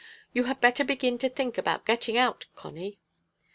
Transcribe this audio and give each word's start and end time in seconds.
You 0.33 0.45
had 0.45 0.59
better 0.59 0.83
begin 0.83 1.19
to 1.19 1.29
think 1.29 1.59
about 1.59 1.85
getting 1.85 2.17
out, 2.17 2.47
Connie." 2.55 2.97